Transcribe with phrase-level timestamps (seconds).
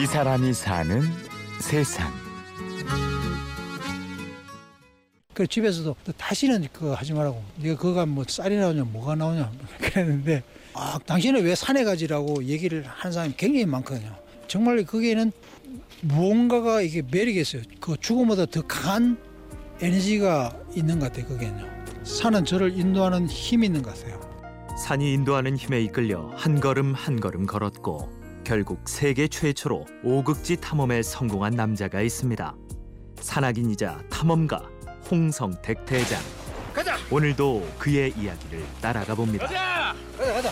[0.00, 1.02] 이 사람이 사는
[1.60, 2.10] 세상.
[5.34, 7.42] 그 집에서도 다시는 그거 하지 말라고.
[7.56, 10.42] 네가 그거 하면 뭐 쌀이 나오냐 뭐가 나오냐 그랬는데
[10.72, 14.16] 아 당신은 왜 산에 가지라고 얘기를 하는 사람이 굉장히 많거든요.
[14.48, 15.32] 정말 거기에는
[16.00, 17.60] 무언가가 이게 매력이 있어요.
[17.78, 19.18] 그 죽음보다 더 강한
[19.82, 21.26] 에너지가 있는 것 같아요.
[21.26, 21.66] 거기에는요.
[22.04, 24.18] 산은 저를 인도하는 힘이 있는 것 같아요.
[24.78, 28.19] 산이 인도하는 힘에 이끌려 한 걸음 한 걸음 걸었고
[28.50, 32.56] 결국 세계 최초로 오극지 탐험에 성공한 남자가 있습니다.
[33.20, 34.68] 산악인이자 탐험가
[35.08, 36.20] 홍성택 대장.
[36.74, 36.96] 가자.
[37.12, 39.46] 오늘도 그의 이야기를 따라가 봅니다.
[39.46, 40.50] 가자 가자.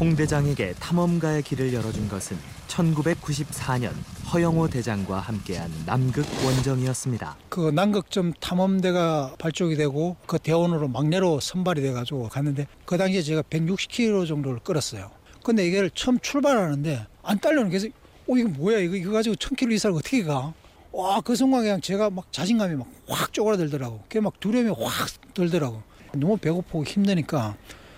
[0.00, 3.92] 홍 대장에게 탐험가의 길을 열어준 것은 1994년
[4.32, 7.36] 허영호 대장과 함께한 남극 원정이었습니다.
[7.48, 14.26] 그 남극점 탐험대가 발족이 되고 그 대원으로 막내로 선발이 돼가지고 갔는데 그 당시에 제가 160km
[14.26, 15.12] 정도를 끌었어요.
[15.44, 17.92] 근데 이게 처음 출발하는데 안 딸려는 계속
[18.28, 20.52] 어 이거 뭐야 이거 이거 가지고 1000km 이상을 어떻게 가?
[20.90, 24.00] 와 그 순간 그냥 제가 막 자신감이 막 확 쪼그라들더라고.
[24.04, 25.82] 그게 막 두려움이 확 들더라고.
[26.14, 27.56] 너무 배고프고 힘드니까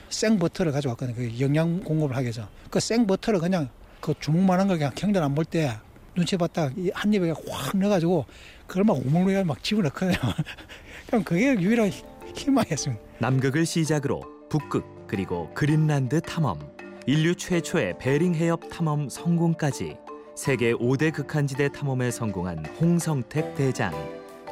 [0.09, 1.15] 생버터를 가져왔거든요.
[1.17, 2.49] 그 영양 공급을 하기 위해서.
[2.71, 3.69] 그 생버터를 그냥
[4.01, 5.77] 그 주먹만한 걸 그냥 경전 안볼 때
[6.15, 8.25] 눈치 봤다 이한 입에 확 넣어가지고
[8.67, 10.17] 그걸 막 오물오물 막 집어넣거든요.
[11.07, 11.91] 그럼 그게 유일한
[12.35, 13.03] 희망이었습니다.
[13.19, 16.59] 남극을 시작으로 북극 그리고 그린란드 탐험,
[17.07, 19.97] 인류 최초의 베링 해협 탐험 성공까지
[20.35, 23.93] 세계 5대 극한지대 탐험에 성공한 홍성택 대장.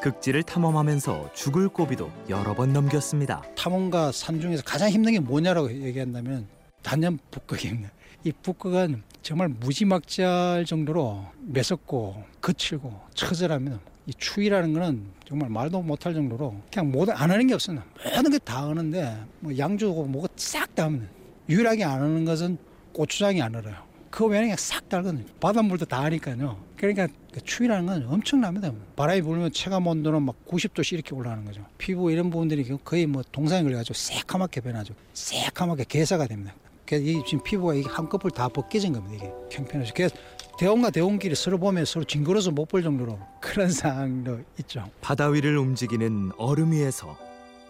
[0.01, 3.43] 극지를 탐험하면서 죽을 고비도 여러 번 넘겼습니다.
[3.57, 6.47] 탐험가 산 중에서 가장 힘든 게 뭐냐라고 얘기한다면
[6.83, 7.91] 단연 북극입니다.
[8.23, 16.55] 이 북극은 정말 무지막지할 정도로 매섭고 거칠고 처절하면 이 추위라는 거는 정말 말도 못할 정도로
[16.73, 17.83] 그냥 모든 안 하는 게 없어요.
[18.17, 21.07] 모든 게 다 하는데 뭐 양주고 뭐가 싹 다 합니다.
[21.49, 22.59] 유일하게 안 하는 것은
[22.93, 23.75] 고추장이 안 얼어요.
[24.11, 25.25] 그 외에는 싹 달거든요.
[25.41, 26.57] 바닷물도 다 하니까요.
[26.77, 28.71] 그러니까 그 추위라는 건 엄청납니다.
[28.95, 31.65] 바람이 불면 체감 온도는 막 90도씩 이렇게 올라가는 거죠.
[31.79, 34.95] 피부 이런 부분들이 거의 뭐 동상이 걸려가지고 새카맣게 변하죠.
[35.15, 36.55] 새카맣게 개사가 됩니다.
[36.87, 39.17] 그래서 이 지금 피부가 이게 한꺼풀 다 벗겨진 겁니다.
[39.17, 39.93] 이게 형편없이.
[39.95, 40.15] 그래서
[40.59, 44.89] 대원과 대원끼리 서로 보면 서로 징그러서 못 볼 정도로 그런 상황도 있죠.
[45.01, 47.19] 바다 위를 움직이는 얼음 위에서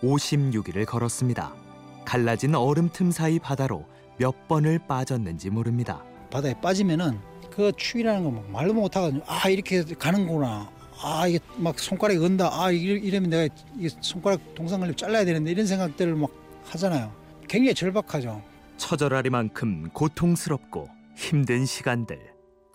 [0.03, 1.55] 56일을 걸었습니다.
[2.05, 3.87] 갈라진 얼음 틈 사이 바다로
[4.19, 6.03] 몇 번을 빠졌는지 모릅니다.
[6.31, 7.19] 바다에 빠지면은
[7.51, 9.23] 그 추위라는 거 말도 못하거든요.
[9.27, 10.71] 아 이렇게 가는구나.
[11.03, 12.49] 아 이게 막 손가락이 건다.
[12.53, 16.31] 아 이러- 이러면 내가 이 손가락 동상 걸리면 잘라야 되는데 이런 생각들을 막
[16.65, 17.13] 하잖아요.
[17.49, 18.43] 굉장히 절박하죠.
[18.77, 22.19] 처절하리만큼 고통스럽고 힘든 시간들.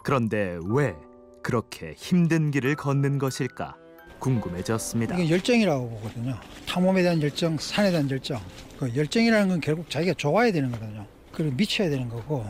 [0.03, 0.95] 그런데 왜
[1.43, 3.75] 그렇게 힘든 길을 걷는 것일까
[4.19, 5.17] 궁금해졌습니다.
[5.17, 6.35] 이게 열정이라고 보거든요.
[6.67, 8.39] 탐험에 대한 열정, 산에 대한 열정.
[8.79, 11.05] 그 열정이라는 건 결국 자기가 좋아야 되는 거거든요.
[11.33, 12.45] 그리고 미쳐야 되는 거고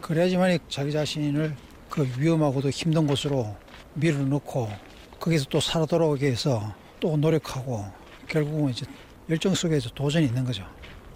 [0.00, 1.56] 그래야지만 자기 자신을
[1.90, 3.56] 그 위험하고도 힘든 곳으로
[3.94, 4.68] 밀어넣고
[5.18, 7.84] 거기서 또 살아 돌아오기 위해서 또 노력하고
[8.28, 8.86] 결국은 이제
[9.28, 10.64] 열정 속에서 도전이 있는 거죠.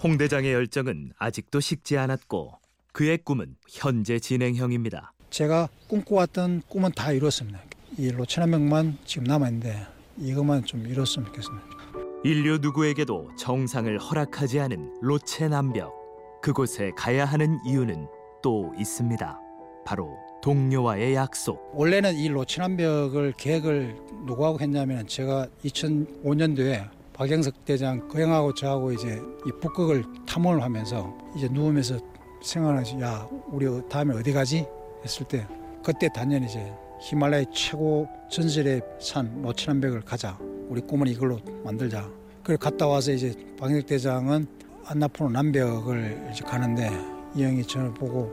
[0.03, 2.59] 홍 대장의 열정은 아직도 식지 않았고
[2.91, 5.12] 그의 꿈은 현재 진행형입니다.
[5.31, 7.61] 제가 꿈꿔왔던 꿈은 다 이뤘습니다.
[7.99, 9.87] 이 로천한 명만 지금 남아있는데
[10.19, 11.79] 이것만 좀 이뤘으면 좋겠습니다.
[12.22, 15.94] 인류 누구에게도 정상을 허락하지 않은 로체 남벽.
[16.42, 18.06] 그곳에 가야 하는 이유는
[18.42, 19.41] 또 있습니다.
[19.86, 21.70] 바로 동료와의 약속.
[21.72, 29.50] 원래는 이 로친암벽을 계획을 누구하고 했냐면 제가 2005년도에 박영석 대장 그 형하고 저하고 이제 이
[29.58, 31.98] 북극을 탐험을 하면서 이제 누우면서
[32.42, 34.66] 생각하지 야 우리 다음에 어디 가지
[35.02, 35.47] 했을 때
[35.82, 36.70] 그때 단연 이제
[37.00, 40.38] 히말라야 최고 전설의 산 로친암벽을 가자
[40.70, 42.08] 우리 꿈은 이걸로 만들자
[42.44, 44.47] 그래 갔다 와서 이제 박영석 대장은
[44.86, 46.91] 안나푸르 남벽을 이제 가는데
[47.34, 48.32] 이 형이 저를 보고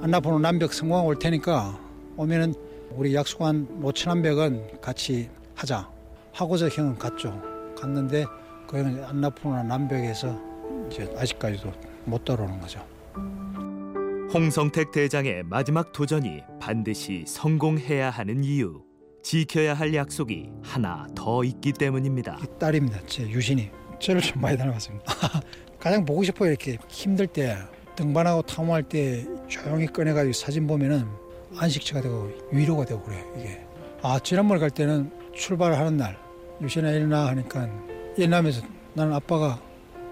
[0.00, 1.78] 안나포노 남벽 성공하고 올 테니까
[2.16, 2.54] 오면은
[2.92, 5.90] 우리 약속한 로천남벽은 같이 하자
[6.32, 7.40] 하고서 형은 갔죠.
[7.76, 8.24] 갔는데
[8.68, 10.40] 그 형은 안나포노 남벽에서
[10.88, 11.72] 이제 아직까지도
[12.04, 12.80] 못 따라오는 거죠.
[14.32, 18.82] 홍성택 대장의 마지막 도전이 반드시 성공해야 하는 이유.
[19.24, 22.38] 지켜야 할 약속이 하나 더 있기 때문입니다.
[22.42, 23.00] 이 딸입니다.
[23.06, 25.14] 제 유신이 저를 좀 많이 닮았습니다.
[25.80, 26.50] 가장 보고 싶어요.
[26.50, 27.56] 이렇게 힘들 때
[27.96, 31.08] 등반하고 탐험할 때 조용히 꺼내가지고 사진 보면은
[31.56, 33.24] 안식처가 되고 위로가 되고 그래요.
[33.38, 33.64] 이게
[34.02, 36.18] 아 지난번에 갈 때는 출발을 하는 날
[36.60, 37.68] 유신아 일어나 하니까
[38.18, 38.60] 일어나면서
[38.92, 39.58] 나는 아빠가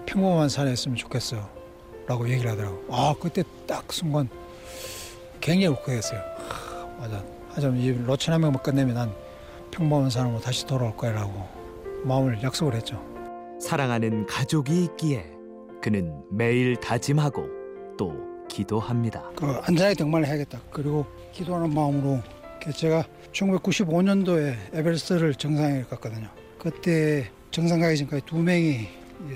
[0.07, 1.49] 평범한 산에 있으면 좋겠어
[2.07, 4.27] 라고 얘기를 하더라고 아 그때 딱 순간
[5.39, 7.23] 굉장히 울컥했어요 아, 맞아
[7.77, 9.13] 이 로천 한 명만 끝내면 난
[9.71, 11.47] 평범한 산으로 다시 돌아올 거야 라고
[12.03, 13.01] 마음을 약속을 했죠
[13.59, 15.25] 사랑하는 가족이 있기에
[15.81, 17.47] 그는 매일 다짐하고
[17.97, 19.23] 또 기도합니다.
[19.35, 20.59] 그 안전하게 등반을 해야겠다.
[20.69, 22.21] 그리고 기도하는 마음으로
[22.61, 26.29] 그 제가 1995년도에 에베레스트를 정상에 갔거든요.
[26.59, 28.87] 그때 정상 가기 전까지 두 명이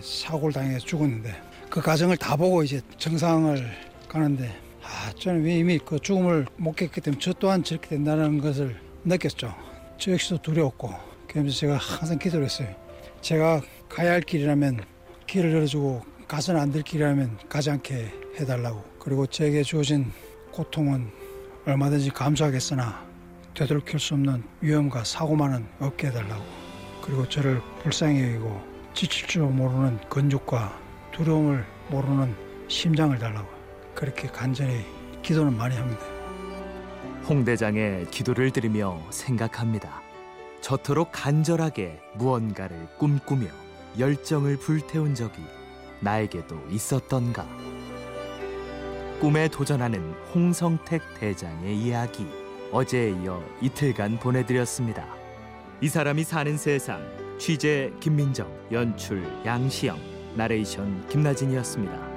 [0.02, 1.36] 사고를 당해서 죽었는데
[1.70, 3.66] 그 과정을 다 보고 이제 정상을
[4.08, 4.56] 가는데
[4.90, 9.54] 아 저는 이미 그 죽음을 목격했기 때문에 저 또한 저렇게 된다는 것을 느꼈죠.
[9.98, 10.94] 저 역시도 두려웠고
[11.28, 12.74] 그러면서 제가 항상 기도를 했어요.
[13.22, 14.80] 제가 가야 할 길이라면
[15.28, 20.12] 길을 열어주고 가서는 안 될 길이라면 가지 않게 해달라고 그리고 제게 주어진
[20.52, 21.10] 고통은
[21.66, 23.06] 얼마든지 감수하겠으나
[23.54, 26.44] 되돌릴 수 없는 위험과 사고만은 없게 해달라고
[27.02, 28.62] 그리고 저를 불쌍히 여기고
[28.94, 30.80] 지칠 줄 모르는 건축과
[31.12, 32.34] 두려움을 모르는
[32.68, 33.57] 심장을 달라고
[33.98, 34.86] 그렇게 간절히
[35.24, 36.06] 기도는 많이 합니다.
[37.28, 40.04] 홍 대장의 기도를 들으며 생각합니다.
[40.62, 43.48] 저토록 간절하게 무언가를 꿈꾸며
[43.98, 45.42] 열정을 불태운 적이
[46.02, 47.48] 나에게도 있었던가.
[49.20, 52.28] 꿈에 도전하는 홍성택 대장의 이야기
[52.72, 55.08] 어제에 이어 이틀간 보내드렸습니다.
[55.82, 57.02] 이 사람이 사는 세상
[57.40, 59.98] 취재 김민정 연출 양시영
[60.36, 62.17] 나레이션 김나진이었습니다.